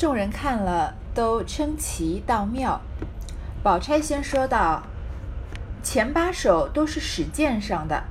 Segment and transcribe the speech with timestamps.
[0.00, 2.80] 众人看了，都称奇道妙。
[3.62, 4.82] 宝钗先说道
[5.84, 8.04] ：“前八首都是史鉴上的，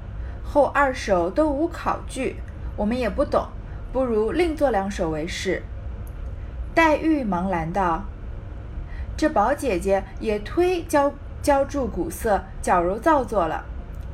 [0.43, 2.35] 后二首都无考据，
[2.77, 3.47] 我们也不懂，
[3.91, 5.63] 不如另作两首为是。”
[6.75, 8.03] 黛玉忙拦道
[9.17, 11.11] ：“这宝姐姐也忒浇
[11.41, 13.65] 浇筑古色，矫揉造作了。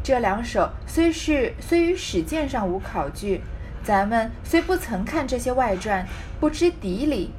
[0.02, 3.42] 这两首虽是虽与史鉴上无考据，
[3.84, 6.07] 咱们虽不曾看这些外传，
[6.39, 7.32] 不知底里。”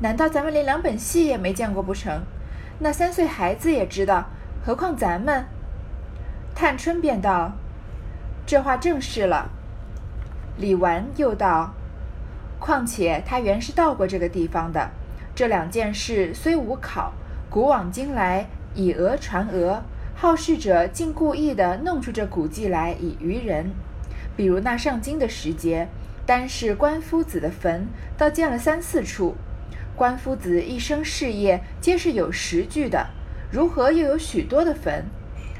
[0.00, 2.22] 难道咱们连两本戏也没见过不成？
[2.80, 4.26] 那三岁孩子也知道，
[4.64, 5.44] 何况咱们？
[6.54, 7.52] 探春便道
[8.44, 9.50] ：“这话正是了。”
[10.58, 11.72] 李纨又道
[12.58, 14.90] ：“况且他原是到过这个地方的。
[15.34, 17.12] 这两件事虽无考，
[17.48, 19.82] 古往今来以讹传讹，
[20.14, 23.70] 好事者竟故意的弄出这古迹来以愚人。
[24.36, 25.88] 比如那上京的时节，
[26.26, 27.86] 单是官夫子的坟，
[28.18, 29.36] 倒建了三四处。”
[29.94, 33.08] 官夫子一生事业皆是有实据的，
[33.50, 35.04] 如何又有许多的坟？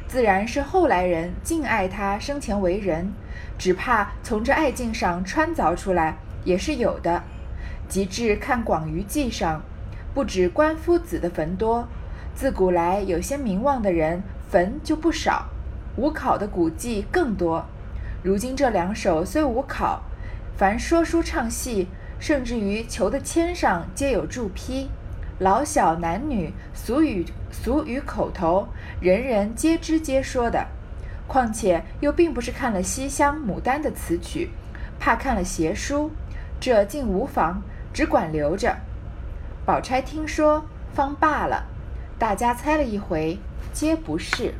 [0.08, 3.12] 自然是后来人敬爱他生前为人，
[3.58, 7.22] 只怕从这爱敬上穿凿出来也是有的。
[7.88, 9.62] 及至看《广舆记》上，
[10.14, 11.86] 不止官夫子的坟多，
[12.34, 15.48] 自古来有些名望的人坟就不少，
[15.96, 17.66] 无考的古迹更多。
[18.22, 20.02] 如今这两首虽无考，
[20.56, 21.88] 凡说书唱戏。
[22.22, 24.88] 甚至于求的签上皆有注批，
[25.40, 28.68] 老小男女俗语俗语口头，
[29.00, 30.68] 人人皆知皆说的。
[31.26, 34.50] 况且又并不是看了西厢、牡丹的词曲，
[35.00, 36.12] 怕看了邪书，
[36.60, 37.60] 这竟无妨，
[37.92, 38.76] 只管留着。
[39.66, 41.66] 宝钗听说，方罢了。
[42.20, 43.36] 大家猜了一回，
[43.72, 44.54] 皆不是。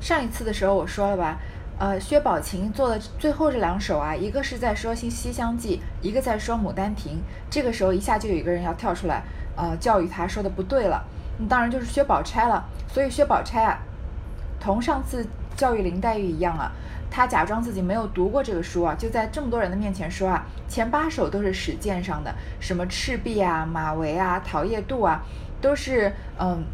[0.00, 1.38] 上一次的时候我说了吧。
[1.78, 7.12] 呃，薛宝琴做的最后这两首啊，一个是在说《西西厢记》，一个在说《牡丹亭》。
[7.48, 9.22] 这个时候一下就有一个人要跳出来，
[9.54, 11.04] 呃，教育他说的不对了。
[11.38, 12.64] 那当然就是薛宝钗了。
[12.88, 13.78] 所以薛宝钗啊，
[14.58, 16.72] 同上次教育林黛玉一样啊，
[17.12, 25.22] 她假装自己没有读过这个书啊，就在这么多人的面前说啊，前八首都是史鉴上的，什么赤壁啊、马嵬啊、桃叶渡啊，
[25.60, 26.64] 都是嗯。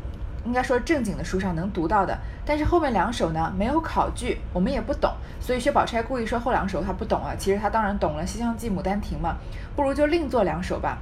[0.44, 5.10] 应该说正经的书上能读到的，但是后面两首呢没有考据，我们也不懂，
[5.40, 9.36] 所以薛宝钗故意说后两首她不懂啊，其实她当然懂了《西厢记》《牡丹亭》嘛，
[9.74, 10.98] 不如就另作两首吧。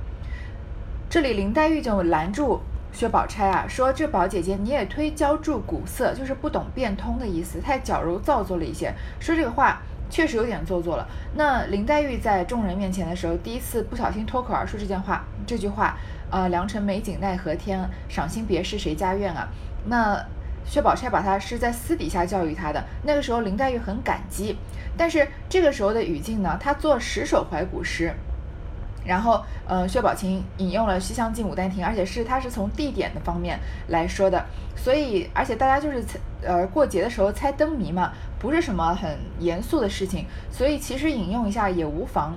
[1.10, 2.60] 这里林黛玉就拦住
[2.92, 9.82] 薛宝钗啊，说这宝姐姐你也忒浇注古色，就是不懂变通的意思，太矫揉造作了一些，说这个话
[10.12, 11.08] 确实有点做作了。
[11.34, 15.96] 那林黛玉在众人面前的时候，第一次不小心脱口而出这件话，这句话。
[16.30, 19.48] 呃，良辰美景奈何天，赏心别事谁家院啊？
[19.86, 20.18] 那
[20.64, 24.56] 薛宝钗把她是在私底下教育她的，那个时候林黛玉很感激。
[24.96, 28.14] 但是这个时候的语境呢，她作十首怀古诗，
[29.04, 33.58] 然后呃，薛宝琴引用了《西厢记》《牡丹亭》，而且是她是从地点的方面
[33.88, 34.44] 来说的，
[34.76, 36.04] 所以而且大家就是
[36.42, 42.36] 呃过节的时候猜灯谜嘛，不是什么很严肃的事情，所以其实引用一下也无妨。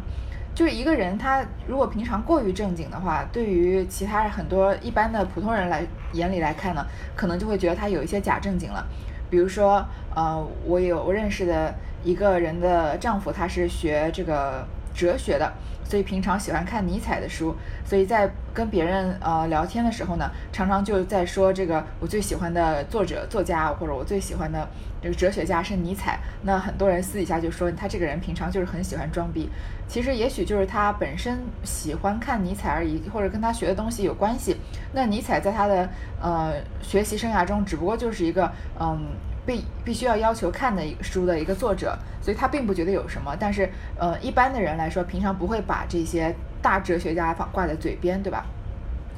[0.55, 8.87] 就是一个人，他如果平常过于正经的话，对于其他很多一般的普通人来眼里来看呢，可能就会觉得他有一些假正经了。
[9.29, 14.65] 比如说，呃，我有我认识的一个人的丈夫，他是学这个
[14.95, 15.51] 哲学的。
[15.88, 24.67] 所以平常喜欢看尼采的书，所以在跟别人呃聊天的时候呢，常常就在说这个我最喜欢的作者作家或者我最喜欢的
[25.00, 26.19] 这个哲学家是尼采。
[26.41, 29.47] 那很多人私底下就说他这个人平常就是很喜欢装逼，
[29.88, 34.57] 其实也许就是他本身喜欢看尼采而已，或者跟他学的东西有关系。
[34.91, 35.88] 那尼采在他的
[36.19, 39.06] 呃学习生涯中，只不过就是一个嗯。
[39.45, 43.35] 必必须要要求看的一书的一个作者，所以他并不觉得有什么。
[43.39, 48.45] 但是，呃，一般的人来说，平常不会把这些大哲学家放挂在嘴边，对吧？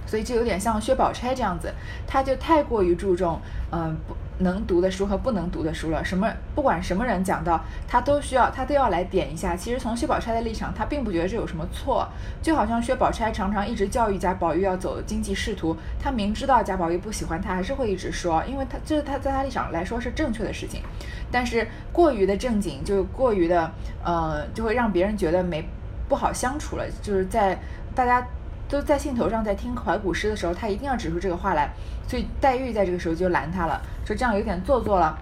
[0.07, 1.71] 所以就有点像薛宝钗这样子，
[2.07, 3.39] 他就太过于注重，
[3.71, 6.03] 嗯，不能读的书和不能读的书了。
[6.03, 9.55] 什么不管什么人讲到，他都需要他都要来点一下。
[9.55, 12.07] 其实从薛宝钗的立场，他并不觉得这有什么错。
[12.41, 20.81] 就好像薛宝钗常常一直教育贾宝玉要走经济仕途，他明知道贾宝玉不喜欢他，还是会一直说，因为他这是他在他立场来说是正确的事情。
[21.29, 23.69] 但是过于的正经，就过于的，
[24.03, 25.67] 呃，就会让别人觉得没
[26.07, 26.85] 不好相处了。
[27.01, 27.59] 就是在
[27.93, 28.25] 大家。
[28.69, 31.69] 都在兴头上，在听怀古诗的时候，他一定要指出这个话来，
[32.07, 35.17] 所以黛玉在这个时候就拦他了，说这样有点做作了。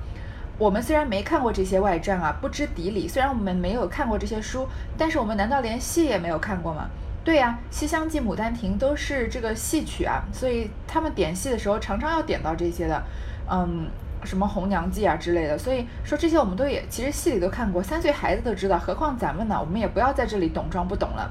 [0.58, 6.88] 我们虽然没看过这些外传啊，不知底里，虽然我们没有看过这些书，但是我们难道连戏也没有看过吗？
[7.26, 13.04] 对呀，《西厢记》《牡丹亭》都是这个戏曲啊，所以他们点戏的时候常常要点到这些的，
[13.52, 13.88] 嗯，
[14.24, 15.58] 什么《红娘记》啊之类的。
[15.58, 19.58] 所以说这些我们都也其实戏里都看过，三岁孩子都知道，何况咱们呢？
[19.60, 21.30] 我们也不要在这里懂装不懂了。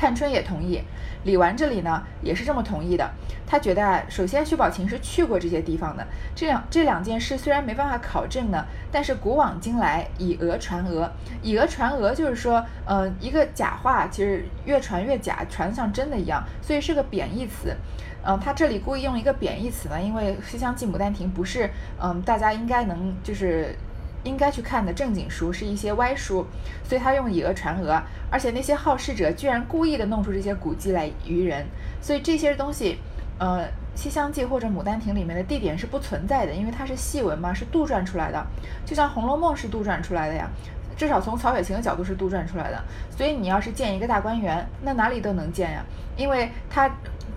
[0.00, 0.80] 探春也同意。
[1.24, 3.10] 李纨这里呢也是这么同意的。
[3.46, 11.10] 他觉得，首先薛宝琴是去过这些地方的，这两这两件事虽然没办法考证呢，但是古往今来以讹传讹，
[11.42, 17.76] 以讹传讹就是说，呃，一个假话其实越传越假，传得像真的一样，所以是个贬义词。
[18.22, 21.68] 嗯，他这里故意用一个贬义词呢，因为《西厢记》《牡丹亭》不是，
[22.00, 23.74] 嗯，大家应该能就是
[24.22, 26.46] 应该去看的正经书，是一些歪书，
[26.84, 31.64] 所以他用以讹传讹，而且那些好事者居然故意的弄出这些古迹来愚人，
[32.00, 32.98] 所以这些东西，
[33.38, 33.64] 呃，
[33.94, 38.46] 《西厢记》或者《牡丹亭》里面的地点是不存在的，因为它是戏文嘛，是杜撰出来的，
[38.84, 40.48] 就像《红楼梦》是杜撰出来的呀，
[40.96, 42.82] 至少从曹雪芹的角度是杜撰出来的，
[43.16, 45.84] 所以你要是建一个大观园，那哪里都能建呀，
[46.16, 46.90] 因为它。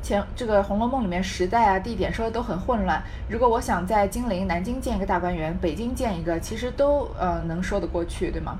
[0.03, 3.01] 前这个《红楼梦》里面时代啊、地点说的都很混乱。
[3.29, 8.59] 如果我想在金陵、南京建一个大观园，北京建一个，其实都呃能说得过去，对吗？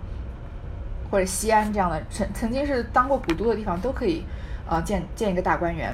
[1.11, 4.23] 或者西安这样的曾曾经是当过古都的地方，都可以
[4.67, 5.93] 呃建建一个大观园。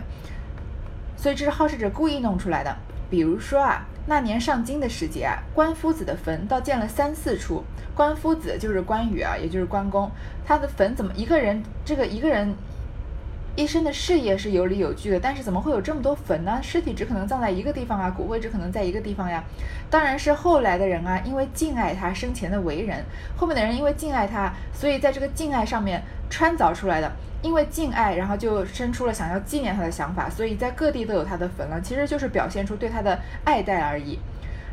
[1.18, 2.78] 所以这是好事者故意弄出来的。
[3.10, 7.63] 比如说啊，那年上京的时节啊，关夫子的坟倒建了三四处。
[7.95, 10.12] 关夫子就是关羽啊，也就是关公，
[10.45, 12.54] 他的坟怎么一个人这个一个人？
[13.56, 16.60] 一生的事业是有理有据的，但是怎么会有这么多坟呢？
[16.63, 19.44] 尸体只可能葬在一个地方啊，骨灰只可能在一个地方呀。
[19.90, 23.04] 当然是后来的人啊，因为敬爱他生前的为人，
[23.36, 27.12] 后面的人因为敬爱他，所以在这个敬爱上面穿凿出来的。
[27.42, 31.81] 因为敬爱，然后就生出了想要纪念他的想法，所以在各地都有他的坟了。
[31.81, 34.19] 其实就是表现出对他的爱戴而已。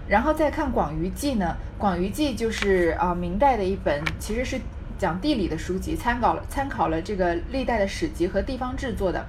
[0.09, 4.61] 然后再看《广舆记》呢，《广舆记》就是啊，明代的一本，其实是。
[4.99, 9.25] 讲地理的书籍，参考了参考了这个历代的史籍和地方志做的，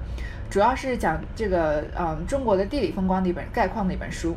[0.50, 4.36] 主要是讲这个嗯中国的地理风光的一本概况的一本书。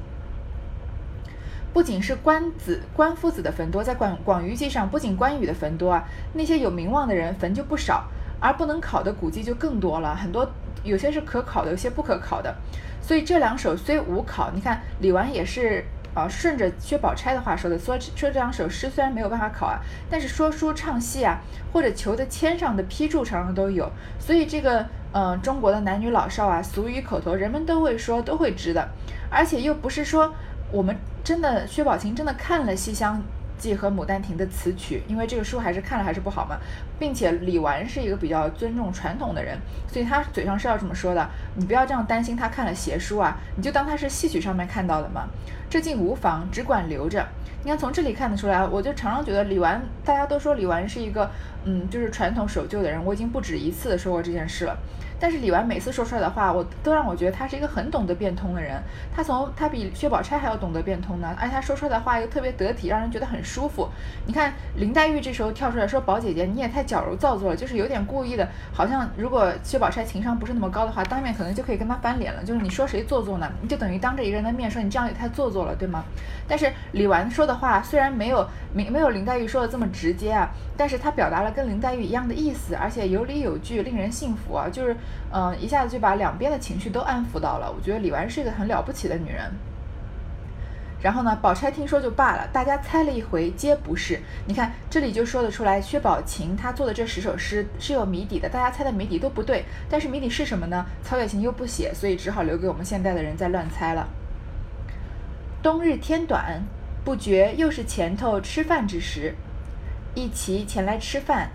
[1.72, 6.04] 不仅是关子关夫子的坟多，在广广舆记上，不仅关羽的坟多啊，
[6.34, 8.08] 那些有名望的人坟就不少，
[8.40, 10.50] 而不能考的古迹就更多了，很多
[10.82, 12.52] 有些是可考的，有些不可考的。
[13.00, 15.84] 所以这两首虽无考，你看李纨也是。
[16.14, 19.78] 啊，顺着薛宝钗的话说的，说说这两首诗虽然没有办法考啊，
[20.10, 21.40] 但是说书唱戏啊，
[21.72, 28.88] 或者求的签上的批注常常都有，所以这个嗯，中国的男女老少啊，俗语口头，人们都会说，都会知的，
[29.30, 30.32] 而且又不是说
[30.72, 33.20] 我们真的薛宝琴真的看了《西厢
[33.60, 36.56] 记》和《牡丹亭》的词曲，因为这个书还是看了还是不好嘛，
[36.98, 45.28] 并且李纨是一个比较尊重传统的人，所以他嘴上是要这么说的，你不要这样担心他看了邪书啊，你就当他是戏曲上面看到的嘛。
[45.68, 47.24] 这竟无妨，只管留着。
[47.62, 51.30] 你看，从这里看得出来，我就常常觉得李纨，大家都说李纨是一个，
[51.64, 53.04] 嗯，就是传统守旧的人。
[53.04, 54.76] 我已经不止一次的说过这件事了。
[55.20, 58.80] 但是李纨每次说出来的话，我都让我觉得他是一个很懂得变通的人。
[59.14, 63.86] 他从他比薛宝钗还要懂得变通呢，而且他说出来的话又特别得体，让人觉得很舒服。
[64.26, 72.42] 你看林黛玉这时候跳出来说：“宝姐姐，你也太矫揉造作了，就是有点故意的，好像如果薛宝钗情商不是那么高的话，当面可能就可以跟他翻脸了。
[72.42, 73.46] 就是你说谁做作呢？
[73.60, 76.02] 你就等于当着一个人的面说你这样也太做作了，对吗？
[76.48, 84.96] 但是李纨说的话虽然没有没没有林黛玉说的这么直接啊，但是他表达了跟林黛玉一样的意思，而且有理有据，令人信服啊，就是。
[85.32, 87.72] 嗯，一下子就把两边的情绪都安抚到了。
[87.72, 89.50] 我觉得李纨是一个很了不起的女人。
[91.02, 94.20] 然后呢，宝钗听说就罢了，大家猜了一回，皆不是。
[94.46, 99.64] 你看这里就说得出来，薛宝琴她做的这十首诗是有谜底的，大家猜的谜底都不对。
[99.88, 100.84] 但是谜底是什么呢？
[101.02, 104.06] 曹雪芹又不写，所以只好留给我们现代的人在乱猜了。
[105.62, 106.62] 冬日天短，
[107.02, 109.34] 不觉又是前头吃饭之时，
[110.14, 111.50] 一齐前来吃饭，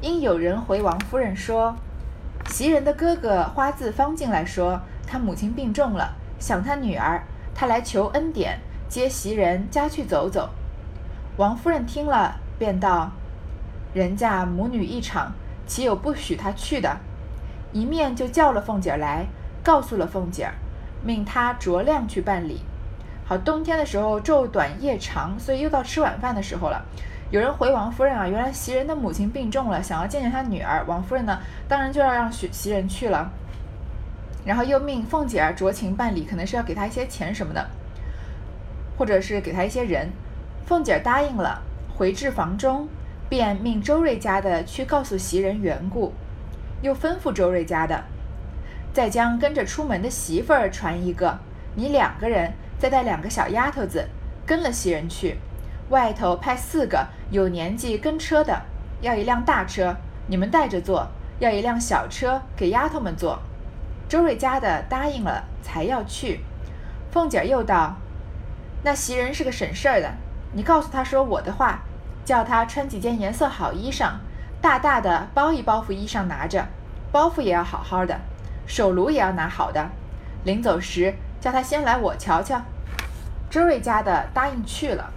[0.00, 1.76] 因有人回王夫人说。
[2.48, 7.22] 袭人的哥哥花自芳进来说，他母亲病重了，想他女儿，
[7.54, 10.50] 他来求恩典，接袭人家去走走。
[11.36, 13.12] 王夫人听了，便道
[13.94, 15.32] ：“人家母女一场，
[15.66, 16.96] 岂有不许他去的？”
[17.72, 19.26] 一面就叫了凤姐来，
[19.62, 20.50] 告诉了凤姐，
[21.04, 22.62] 命她酌量去办理。
[23.26, 26.82] 好，冬天的时候昼短夜长，所以又到吃晚饭的时候了。
[27.30, 30.82] 有人回王夫人啊，原来袭人的母亲病重了，想要见见她女儿。
[30.86, 33.30] 王夫人呢，当然就要让袭袭人去了。
[34.46, 37.68] 然后又命凤姐儿酌情办理，可能是要给她一些钱什么的，
[38.96, 40.08] 或者是给她一些人。
[40.64, 41.60] 凤姐儿答应了，
[41.94, 42.88] 回至房中，
[43.28, 46.14] 便命周瑞家的去告诉袭人缘故，
[46.80, 48.04] 又吩咐周瑞家的，
[48.94, 51.38] 再将跟着出门的媳妇儿传一个，
[51.74, 54.08] 你两个人再带两个小丫头子
[54.46, 55.36] 跟了袭人去。
[55.90, 58.62] 外头派四个有年纪跟车的，
[59.00, 61.06] 要一辆大车，你们带着坐；
[61.38, 63.38] 要一辆小车给丫头们坐。
[64.08, 66.40] 周瑞家的答应了，才要去。
[67.10, 67.96] 凤姐又道
[68.84, 70.10] ：“那袭人是个省事儿的，
[70.52, 71.80] 你告诉他说我的话，
[72.24, 74.12] 叫他穿几件颜色好衣裳，
[74.60, 76.66] 大大的包一包袱衣裳拿着，
[77.10, 78.18] 包袱也要好好的，
[78.66, 79.88] 手炉也要拿好的。
[80.44, 82.60] 临走时叫他先来我瞧瞧。
[83.48, 85.10] 周瑞家的答应去了。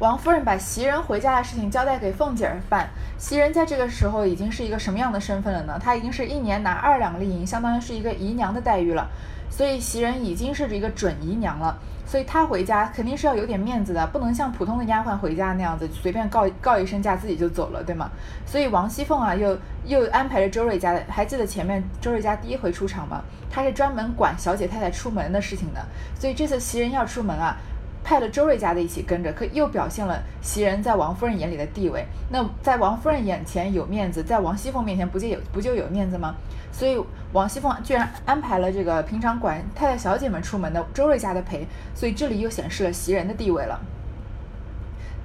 [0.00, 2.88] 王夫人把袭人回家的事情交代给凤姐儿办。
[3.18, 5.78] 袭人在这个时候已经是一个什么样的身份了呢？
[5.78, 9.06] 她已经是一年拿二两利银，相当于是一个姨娘的待遇了。
[9.50, 11.76] 所以袭人已经是一个准姨娘了。
[12.06, 18.10] 所以她回家肯定是要有点面子的，不能像普通的丫鬟回家那样子随便告告一声假自己就走了，对吗？
[18.46, 21.04] 所以王熙凤啊，又又安排了周瑞家的。
[21.10, 23.20] 还记得前面周瑞家第一回出场吗？
[23.50, 25.84] 她是专门管小姐太太出门的事情的。
[26.18, 27.54] 所以这次袭人要出门啊。
[28.02, 32.04] 派了周瑞家的一起跟着，可又表现了袭人在王夫人眼里的地位。
[32.30, 36.34] 那在王夫人眼前有面子，在王熙凤面前不就有不就有面子吗？
[36.72, 37.02] 所以
[37.32, 43.80] 王熙凤居然安排了这个平常管太太小姐们出门的周瑞家的陪，所以这里又显示了袭人的地位了。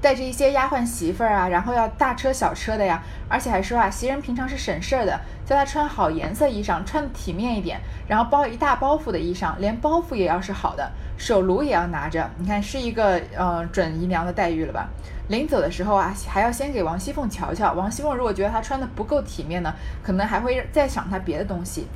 [0.05, 14.87] 带着一些丫鬟媳妇儿啊，然后要大车小车的呀，而且还说啊，袭人平常是省事儿的，叫她穿好颜色衣裳，穿的体面一点，然后包一大包袱的衣裳，连包袱也要是好的，手炉也要拿着，你看是一个呃准姨娘的待遇了吧？
[15.29, 21.87] 临走的时候啊，还要先给王熙凤瞧瞧，王熙凤如果觉得她穿的不够体面呢，可能还会再赏她别的东西。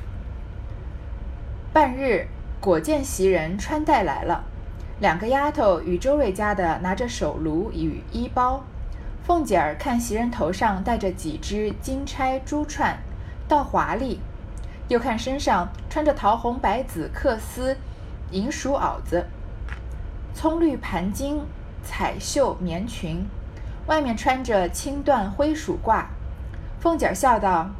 [1.72, 2.26] 半日，
[2.60, 4.46] 果见袭人穿戴来了。
[5.00, 8.62] 两个丫头与周瑞家的拿着手炉与衣包，
[9.24, 12.98] 凤姐儿看袭人头上戴着几只金钗珠串，
[13.48, 14.18] 倒华丽；
[14.88, 17.74] 又看身上穿着桃红白紫缂丝
[18.30, 19.24] 银鼠袄子，
[20.34, 21.40] 葱绿盘金
[21.82, 23.24] 彩绣棉裙，
[23.86, 26.04] 外面穿着青缎灰鼠褂。
[26.78, 27.70] 凤姐儿笑道：“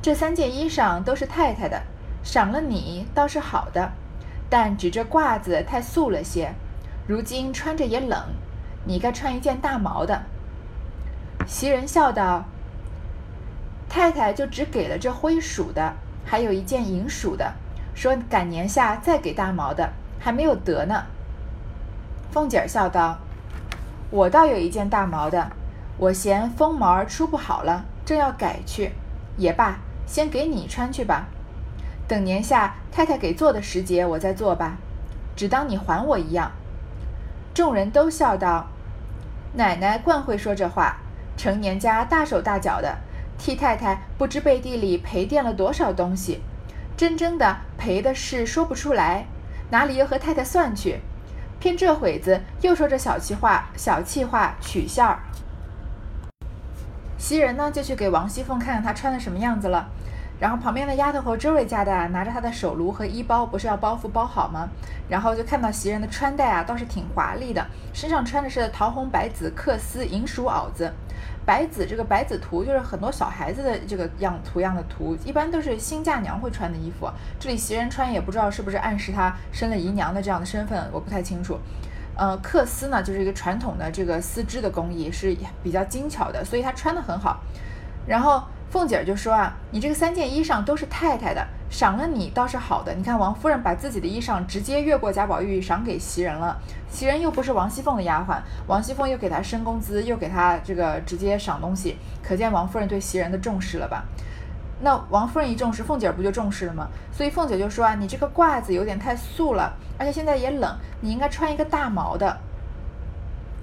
[0.00, 1.82] 这三件衣裳都是太太的，
[2.22, 3.90] 赏了你倒是好的。”
[4.50, 6.52] 但只这褂子太素了些，
[7.06, 8.20] 如今穿着也冷，
[8.84, 10.22] 你该穿一件大毛的。
[11.46, 12.44] 袭人笑道
[13.88, 17.54] ：“太太就只给了这灰鼠的，还有一件银鼠的，
[17.94, 19.88] 说赶年下再给大毛的，
[20.18, 21.04] 还没有得呢。”
[22.32, 23.18] 凤姐儿笑道
[24.10, 25.50] ：“我倒有一件大毛的，
[25.96, 28.90] 我嫌风毛出不好了，正要改去，
[29.36, 31.28] 也罢，先给你穿去吧。”
[32.10, 34.78] 等年下太太给做的时节，我再做吧，
[35.36, 36.50] 只当你还我一样。
[37.54, 38.66] 众人都笑道
[39.54, 40.96] ：“奶奶惯会说这话，
[41.36, 42.98] 成年家大手大脚的，
[43.38, 46.40] 替太太不知背地里赔垫了多少东西，
[46.96, 49.26] 真正的赔的事说不出来，
[49.70, 50.98] 哪里又和太太算去？
[51.60, 55.16] 偏这会子又说这小气话，小气话取笑。”
[57.16, 59.88] 袭人呢，就去给王熙凤看看她穿的什么样子了。
[60.40, 64.66] 然后旁边的丫头和周瑞家的啊，拿着她的手炉和衣包，不是要包袱包好吗？
[65.06, 70.90] 然后就看到袭人的穿戴啊，倒是挺华丽的，身上穿的是桃红白紫缂丝银鼠袄子，
[71.44, 77.06] 白紫这个白紫图就是很多小孩子的这个样图样的图，一般都是新嫁娘会穿的衣服。
[77.38, 81.58] 这里袭人穿也不知道是不是暗示她生了姨娘的这样的身份，我不太清楚。
[82.16, 87.40] 呃，缂丝呢就是一个传统的这个丝织的工艺，是比较精巧的，所以她穿的很好。
[88.06, 88.42] 然后。
[88.70, 92.94] 凤姐儿就说啊，你这个三件衣裳都是太太的，赏了你倒是好的。
[92.94, 96.56] 你看王夫人把自己的衣裳直接越过贾宝玉赏给袭人了，
[96.88, 104.04] 袭人又不是王熙凤的丫鬟，王熙凤又给她升工资，又给她这个直接赏东西，可见王夫人对袭人的重视了吧？
[104.82, 106.86] 那王夫人一重视，凤姐儿不就重视了吗？
[107.10, 112.38] 所以凤姐儿就说啊，你这个褂子有点太素了，而且现在也冷，你应该穿一个大毛的。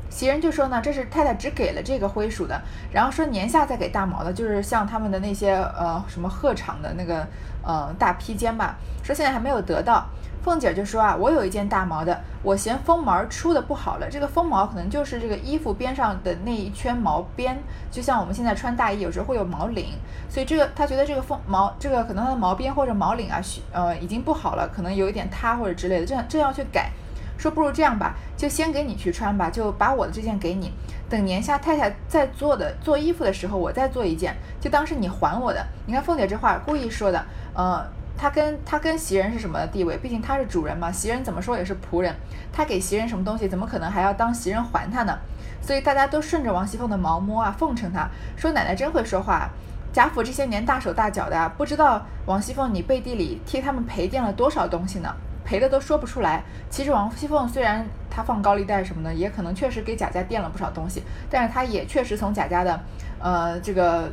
[0.10, 2.62] 袭人就说呢，这是太太只给了这个灰鼠的，
[2.92, 7.28] 然后说年下再给大毛的，就是像他们的那些呃什么鹤氅的那个
[7.64, 10.06] 呃大披肩吧，说现在还没有得到。
[10.44, 14.08] 凤姐就说啊，我有一件大毛的，我嫌风毛出的不好了。
[14.10, 17.62] 这个风毛可能就是这个衣服边上的那一圈毛边，
[17.92, 19.96] 就像我们现在穿大衣有时候会有毛领，
[20.30, 23.42] 所以这个他觉得这个风毛这个可能它的毛边或者毛领啊，
[23.74, 26.92] 呃已经不好了，可能有一点塌或者之类的，这样这样去改。
[27.38, 30.72] 说不如这样吧，就先给你去穿吧，就把我的这件给你，
[31.10, 35.66] 等年下太太在做的做衣服的时候，我再做一件，就当是你还我的。
[35.86, 37.86] 你看凤姐这话故意说的，呃，
[38.18, 39.98] 她跟她跟袭人是什么地位？
[39.98, 42.16] 毕竟她是主人嘛，袭人怎么说也是仆人，
[42.52, 45.18] 她给袭人什么东西，怎么可能还要当袭人还她呢？
[45.62, 49.50] 所以大家都顺着王熙凤的毛摸啊，奉承她，说奶奶真会说话。
[49.94, 55.14] 贾府这些年大手大脚的，不知道王熙凤你背地里替他们赔垫了多少东西呢？
[55.48, 56.44] 赔的都说不出来。
[56.70, 62.78] 其实王熙凤虽然她放高利贷什么的，也可能确实给贾家垫了不少东西，但是她也确实从贾家的，
[63.18, 64.12] 呃，这个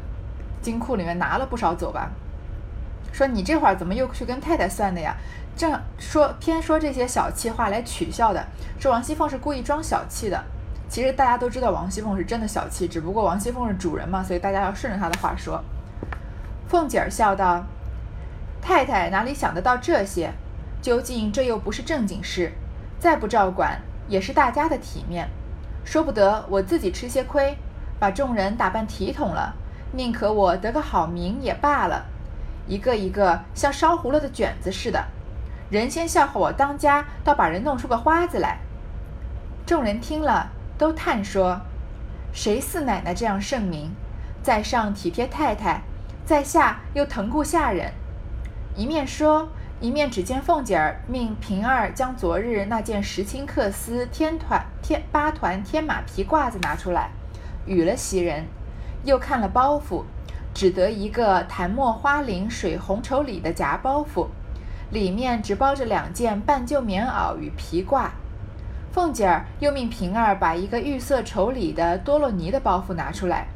[0.62, 2.08] 金库里面拿了不少走吧。
[3.12, 5.16] 说你这会儿怎么又去跟太太算的呀？
[5.56, 8.44] 正说偏说这些小气话来取笑的，
[8.78, 10.40] 说王熙凤是故意装小气的。
[10.88, 15.60] 其实大家都知道王熙凤是真的小气，只不过王熙凤是主人嘛，所以大家要顺着她的话说。
[16.68, 17.64] 凤姐儿笑道
[18.62, 20.32] ：“太太哪里想得到这些？
[20.84, 22.52] 究竟这又不是正经事，
[22.98, 25.30] 再不照管也是大家的体面。
[25.82, 27.56] 说不得我自己吃些亏，
[27.98, 29.54] 把众人打扮体统了，
[29.92, 32.04] 宁可我得个好名也罢了。
[32.68, 35.02] 一个一个像烧糊了的卷子似的，
[35.70, 38.58] 人先笑话我当家，倒把人弄出个花子来。”
[39.64, 41.62] 众人听了，都叹说
[42.30, 43.90] ：“谁似奶奶这样圣明？
[44.42, 45.80] 在上体贴太太，
[46.26, 47.90] 在下又疼顾下人。”
[48.76, 49.48] 一面说，
[49.84, 57.10] 一面只见凤姐儿命平儿将昨日那件石青缂丝天团天八团天马皮褂子拿出来，
[57.66, 58.46] 与了袭人，
[59.04, 60.04] 又看了包袱，
[60.54, 64.28] 只得一个檀墨花翎水红绸里的夹包袱，
[64.90, 68.08] 里面只包着两件半旧棉袄与皮褂。
[68.90, 73.48] 凤姐儿又命平儿把一个玉色绸里的多洛尼的包袱拿出来，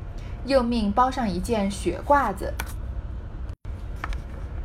[0.45, 2.53] 又命包上一件雪褂子。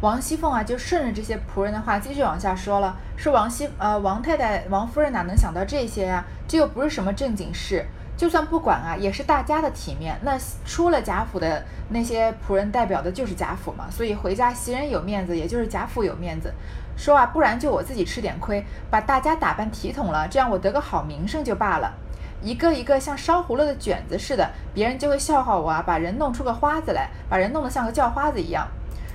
[0.03, 6.25] 王熙凤啊，就顺着这些仆人的话继续往下说了，说王熙呃王太太王夫人哪能想到这些呀？
[6.45, 7.85] 这又不是什么正经事，
[8.17, 10.19] 就算不管啊，也是大家的体面。
[10.21, 16.53] 那出了贾府的那些仆人，代表的就是贾府嘛，所以回家袭人有面子，也就是贾府有面子。
[16.97, 21.89] 说啊，不然就我自己吃点亏，把大家打扮体统了，这样我得个好名声就罢了。
[22.41, 28.67] 一个一个像烧糊了的卷子似的，别人就会笑话我啊，把人弄出个花子来，把人弄得像个叫花子一样。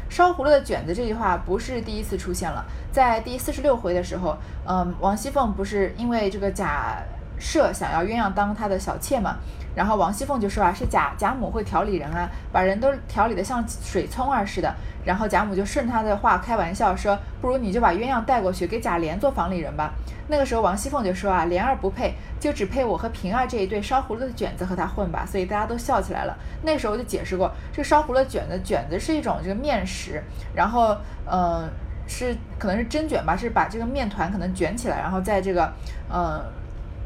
[0.08, 4.36] 烧糊了的卷子这句话不是第一次出现了，在第四十六回的时候，
[4.66, 7.02] 嗯，王熙凤不是因为这个假
[7.38, 9.36] 设想要鸳鸯当她的小妾嘛，
[9.78, 14.74] 然后王熙凤就说啊，是贾贾母会调理人啊，把人都调理的像水葱儿似的。
[15.04, 19.92] 然后贾母就顺他的话开玩笑说，不如你就把鸳鸯带过去给贾琏做房里人吧。
[20.26, 25.24] 那个时候王熙凤就说啊，莲儿不配，就只配我和平儿这一对烧糊了的卷子和他混吧。
[25.24, 26.36] 所以大家都笑起来了。
[26.64, 30.20] 那时候就解释过，这烧糊了卷子，卷子是一种这个面食，
[30.56, 30.96] 然后
[31.30, 31.70] 嗯
[32.08, 35.72] 是可能是蒸卷吧，是把这个面团可能卷起来，然后在这个
[36.12, 36.42] 嗯。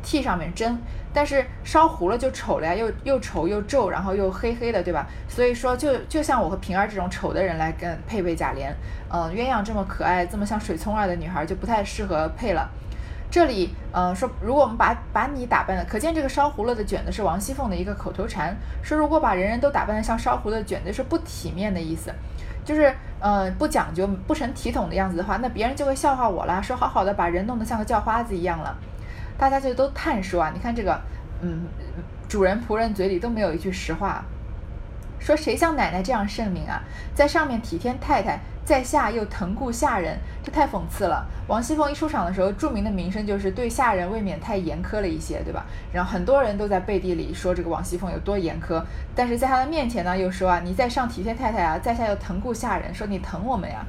[0.03, 0.79] 屉上面蒸，
[1.13, 5.07] 但是烧糊了就丑了呀，又又丑又皱，然后又黑黑的，对吧？
[5.29, 8.73] 所以说，就就像我和平儿这种丑的人来跟配备贾琏，
[9.09, 12.69] 嗯，鸳鸯这么可爱，这么像水葱儿的女孩就不太适合配了。
[13.31, 22.13] 这里，嗯，说如果我们把把你打扮的，可见这个烧糊了的卷子是王熙凤的一个口头禅，说如果把人人都打扮的像烧糊的卷子是不体面的意思，
[22.63, 28.77] 就是嗯不讲究、不成体统的样子的话，那别人就会笑话我啦，说好好的把人弄得像个叫花子一样了。
[29.43, 30.97] 大家就都叹说啊，你看这个，
[31.41, 31.63] 嗯，
[32.29, 34.25] 主人仆人嘴里都没有一句实话，
[35.19, 36.81] 说谁像奶奶这样圣明啊，
[37.13, 41.27] 在上面体贴太太，在下又疼顾下人，这太讽刺了。
[41.49, 45.67] 王熙凤一出场的时候，著名的名声就是对下人未免太严苛了一些，对吧？
[45.93, 48.81] 然后很多人都在背地里说这个王熙凤有多严苛，
[49.17, 53.85] 但是在她的面前呢，又说啊，你在上体贴太太啊，在下又疼顾下人，说你疼我们呀，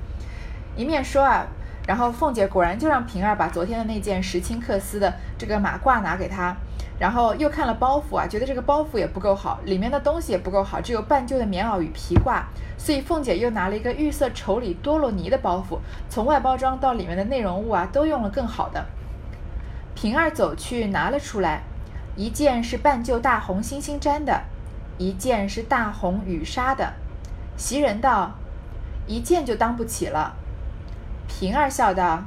[0.76, 1.46] 一面说啊。
[1.86, 6.56] 然后凤姐果然就让平儿把昨天的那件石青克丝的这个马褂拿给她，
[6.98, 12.44] 然后又看了包袱啊，觉得这个包袱也不够好，里面的东西也不够好，只有半旧的棉袄与皮褂，
[12.78, 15.78] 所以凤姐又拿了一个玉色绸里多洛尼的包袱，
[16.10, 18.86] 从外包装到里面的内容物啊，都用了更好的。
[19.94, 21.64] 平儿走去拿了出来，
[22.16, 24.42] 一件是半旧大红星星毡的，
[24.98, 26.94] 一件是大红羽纱的。
[27.58, 28.32] 袭人道
[29.06, 30.34] ：“一件就当不起了。”
[31.28, 32.24] 平儿笑道：“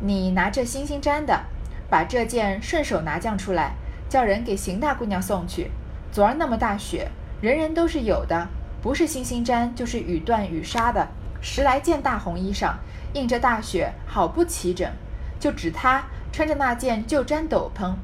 [0.00, 1.42] 你拿这星星毡的，
[1.88, 3.74] 把这件顺手拿将出来，
[4.08, 5.70] 叫人给邢大姑娘送去。
[6.10, 8.48] 昨儿那么大雪，人人都是有的，
[8.82, 11.08] 不是星星毡就是羽缎羽纱的，
[11.40, 12.74] 十来件大红衣裳，
[13.14, 14.90] 映着大雪，好不齐整。
[15.38, 17.94] 就指她穿着那件旧毡斗篷，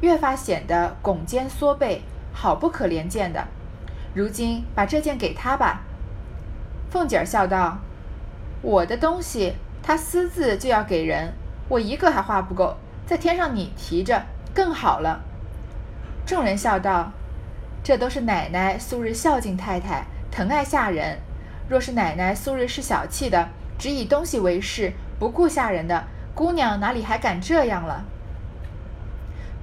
[0.00, 3.46] 越发显得拱肩缩背，好不可怜见的。
[4.14, 5.82] 如今把这件给她吧。”
[6.90, 7.78] 凤姐儿笑道
[8.62, 9.54] ：“我的东西。”
[9.86, 11.32] 他私自就要给人，
[11.68, 14.20] 我一个还花不够，再添上你提着，
[14.52, 15.20] 更好了。
[16.26, 17.12] 众人笑道
[17.84, 21.16] ：“这都是奶奶素日孝敬太太，疼爱下人。
[21.68, 26.02] 若是奶奶素日是小气的，只以东西为事，不顾下人的
[26.34, 28.04] 姑娘，哪里还敢这样了？”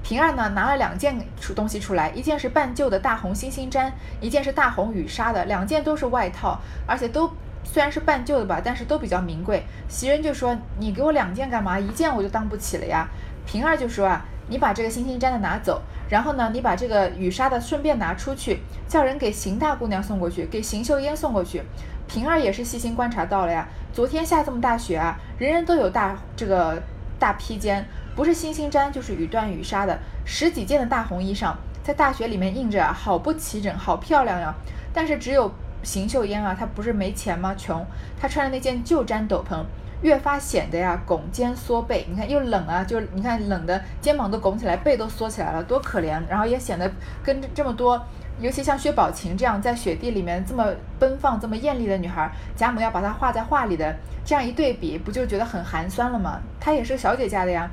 [0.03, 7.29] 平儿呢，拿了两件出东西出来，一件是半旧的大红星星毡，一件是大红羽纱的，两件都是外套，而且都。
[7.63, 9.63] 虽然是半旧的吧，但是都比较名贵。
[9.87, 11.79] 袭人就说：“你给我两件干嘛？
[11.79, 13.07] 一件我就当不起了呀。”
[13.47, 21.63] 平儿就说：“啊，你把这个星星毡的拿走，然后呢，你把这个雨纱的顺便拿出去，叫人给邢大姑娘送过去，给邢秀烟送过去。”
[22.07, 26.81] 平儿也是细心观察到了呀，昨天下这么大雪啊，人人都有大这个
[27.17, 34.53] 大披肩，不是星星毡就是雨缎雨纱的，十几件的大红衣裳，在大雪里面印着，好不齐整，好漂亮呀。
[34.93, 35.51] 但是只有。
[35.83, 37.53] 邢岫烟啊，她不是没钱吗？
[37.55, 37.85] 穷，
[38.19, 39.63] 她穿的那件旧毡斗篷，
[40.01, 42.05] 越发显得呀拱肩缩背。
[42.09, 46.21] 你看又冷啊，就你看冷的肩膀都拱起来，背都缩起来了，多可怜。
[46.29, 46.89] 然后也显得
[47.23, 48.01] 跟这么多，
[48.39, 50.65] 尤其像薛宝琴这样在雪地里面这么
[50.99, 56.39] 奔放、这么艳丽的女孩，贾母要把她画在画里的，这样一对比，不就觉得很寒酸了吗？
[56.59, 57.69] 她也是小姐家的呀，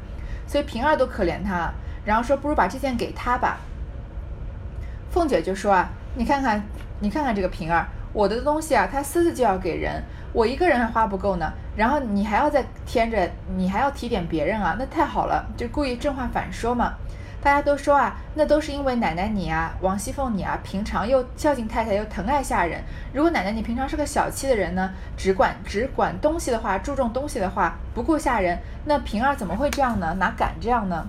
[0.46, 1.72] 所以平儿都可怜她，
[2.04, 3.58] 然后说不如把这件给她吧。
[5.10, 6.62] 凤姐就说啊，你看看，
[7.00, 16.94] 你看看这个平儿，我的东西啊，他私自就要给人，我一个人还花不够呢，然后你还要再添着，你还要提点别人啊，那太好了，就故意正话反说嘛。
[17.42, 22.82] 大家都说啊，那都是因为奶奶你啊，王熙凤你啊，平常又孝敬太太，又疼爱下人。
[23.14, 30.14] 如果奶奶你平常是个小气的人呢，只管只管东西的话，注重东西的话，不顾下人，那平儿怎么会这样呢？
[30.18, 31.06] 哪敢这样呢？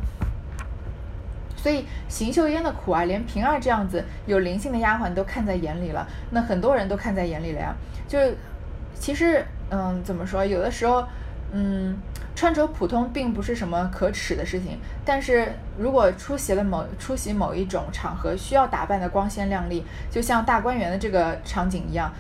[1.62, 7.76] 所以邢岫烟的苦啊，连平儿这样子有灵性的丫鬟都看在眼里了，那很多人都看在眼里了呀。
[8.08, 8.18] 就
[8.96, 10.44] 其实，嗯，怎么说？
[10.44, 11.04] 有的时候，
[11.52, 11.96] 嗯，
[12.36, 22.12] 穿着普通并不是什么可耻的事情，但是如果出席了某出席某一种场合需要打扮的光鲜亮丽，就像大观园的这个场景一样，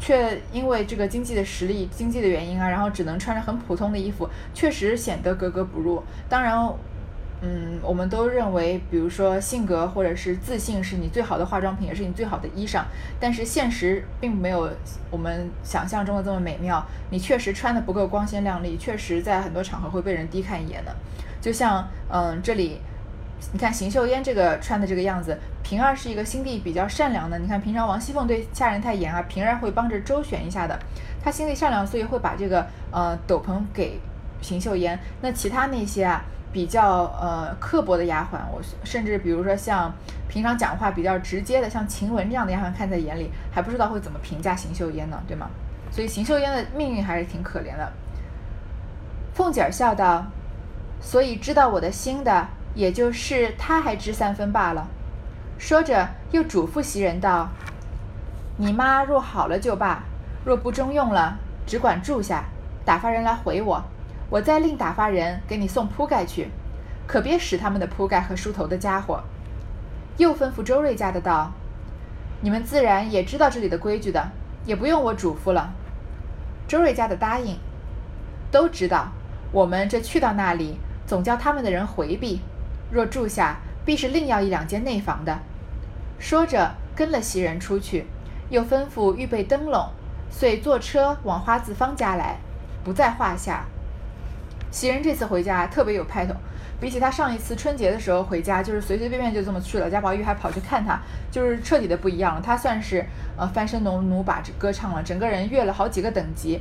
[0.00, 6.02] 却因为这个经济的实力、经济的原因啊，然后只能穿着很普通的衣服，确实显得格格不入。
[6.28, 6.68] 当然。
[7.42, 12.82] 嗯，我们都认为，比如说性格或者是自信是你最好的化妆品，也是你最好的衣裳。
[13.20, 14.70] 但是现实并没有
[15.10, 16.82] 我们想象中的这么美妙。
[17.10, 20.96] 你确实穿的不够光鲜亮丽，确实在很多场合会被人低看一眼的。
[21.38, 22.80] 就像，嗯，这里
[23.52, 27.38] 你看邢岫烟这个穿的这个样子，平儿是一个心地比较善良的。
[27.38, 30.78] 你看平常王熙凤对下人太严啊，平儿会帮着周旋一下的。
[31.22, 34.00] 她心地善良，所以会把这个呃斗篷给
[34.40, 34.98] 邢岫烟。
[35.20, 36.24] 那其他那些啊。
[36.56, 39.92] 比较呃刻薄的丫鬟，我甚至比如说像
[40.26, 45.50] 平常讲话比较直接的，像晴雯这样的丫鬟，看在眼里还不知道会怎么评价邢岫烟呢，对吗？
[45.90, 47.92] 所以邢岫烟的命运还是挺可怜的。
[49.34, 50.24] 凤姐儿笑道
[50.98, 54.88] ：“所以知道我的心的，也就是他还知三分罢了。”
[55.60, 57.50] 说着又嘱咐袭人道
[58.56, 60.02] ：“你妈若好了就罢，
[60.42, 62.44] 若不中用了，只管住下，
[62.82, 63.84] 打发人来回我。”
[64.28, 66.48] 我再另打发人给你送铺盖去，
[67.06, 69.22] 可别使他们的铺盖和梳头的家伙。
[70.16, 71.52] 又吩咐周瑞家的道
[72.42, 74.30] ：“你们自然也知道这里的规矩的，
[74.64, 75.72] 也不用我嘱咐了。”
[76.66, 77.58] 周瑞家的答应，
[78.50, 79.12] 都知道。
[79.52, 82.40] 我们这去到那里，总叫他们的人回避。
[82.90, 85.38] 若住下，必是另要一两间内房的。
[86.18, 88.06] 说着，跟了袭人出去，
[88.50, 89.90] 又吩咐预备灯笼，
[90.30, 92.38] 遂坐车往花字坊家来，
[92.82, 93.66] 不在话下。
[94.76, 96.34] 袭人这次回家特别有派头，
[96.78, 102.42] 比起他上一次春节的时候回家，就是随随便便就这么去了，贾宝玉还跑去看他，就是彻底的不一样了。
[102.44, 103.02] 他算是
[103.38, 106.60] 呃翻身农奴把歌唱了，整个人跃了好几个等级。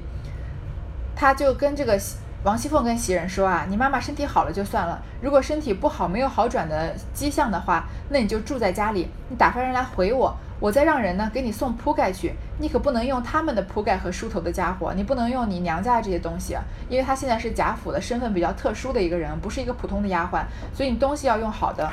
[1.14, 2.00] 他就跟这个
[2.46, 10.38] 王熙凤跟袭人说啊，你妈妈身体好了就算了，如果身体不好没有好转的迹象的话，那你就住在家里，你打发人来回我。
[10.60, 16.56] 我再让人呢给你送铺盖去，你可不能用他们的铺盖和梳头的家伙，你不能用你娘家的这些东西，
[16.88, 21.90] 因为他现在是贾府的身份比较特殊的一个人，不是一个普通的丫鬟，所以你东西要用好的。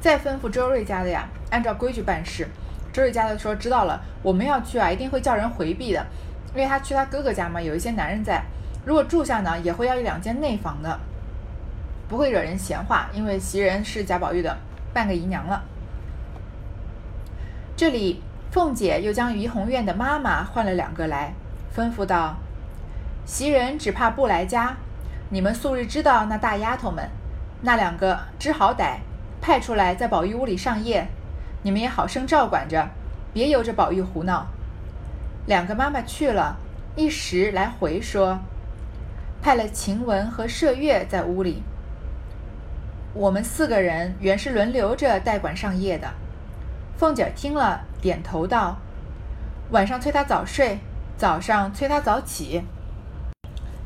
[0.00, 2.48] 再吩咐周瑞家的呀，按照规矩办事。
[2.90, 6.06] 周瑞家的说知道了，我们要去啊，一定会叫人回避的，
[6.56, 8.42] 因为他去他哥哥家嘛，有一些男人在，
[8.86, 10.98] 如果住下呢，也会要一两间内房的，
[12.08, 14.56] 不会惹人闲话，因为袭人是贾宝玉的
[14.94, 15.62] 半个姨娘了。
[17.76, 21.34] 这里，凤姐又将怡红院的妈妈换了两个来，
[21.76, 22.36] 吩咐道
[23.26, 24.74] ：“袭人只怕不来家，
[25.28, 27.06] 你们素日知道那大丫头们，
[27.60, 29.00] 那两个知好歹，
[29.42, 31.06] 派出来在宝玉屋里上夜，
[31.64, 32.88] 你们也好生照管着，
[33.34, 34.46] 别由着宝玉胡闹。”
[35.46, 36.56] 两个妈妈去了，
[36.96, 38.40] 一时来回说，
[39.40, 41.62] 派了晴雯和麝月在屋里，
[43.14, 46.08] 我们四个人原是轮流着代管上夜的。
[46.98, 48.78] 凤姐听了，点头道
[49.70, 50.80] ：“晚上催她早睡，
[51.16, 52.62] 早上催她早起。”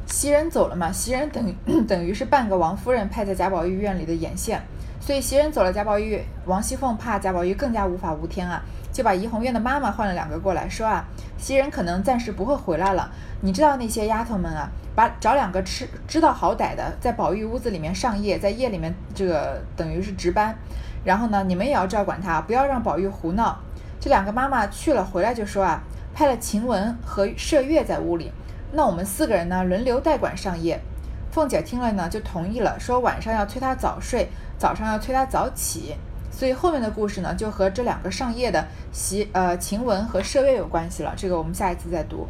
[0.09, 0.91] 袭人走了嘛？
[0.91, 1.55] 袭人等
[1.87, 4.63] 等于是半个王夫人派在贾宝玉院里的眼线，
[4.99, 11.05] 所以袭人走了，贾宝玉、王熙凤怕贾宝玉更加无法无天啊，就把怡红院的妈妈换了两个过来，说啊，
[11.39, 13.11] 袭人可能暂时不会回来了。
[13.43, 20.55] 你知道那些丫头们啊，把找两个吃知道好歹的，在宝玉屋子里面上夜，在夜里面这个等于是值班。
[21.05, 23.59] 然后呢，你们也要照管他，不要让宝玉胡闹。
[23.99, 25.81] 这两个妈妈去了，回来就说啊，
[26.13, 28.33] 派了晴雯和麝月在屋里，
[28.73, 30.81] 那我们四个人呢，轮流代管上夜。
[31.31, 35.95] 凤姐听了呢，就同意了，说晚上要催他早睡，早上要催他早起。
[36.31, 41.13] 所以后面的故事呢，就和这两个上页的习呃晴雯和麝月有关系了。
[41.17, 42.27] 这个我们下一次再读。